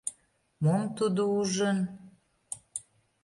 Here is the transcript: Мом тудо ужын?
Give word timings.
Мом 0.63 0.81
тудо 0.97 1.21
ужын? 1.39 1.77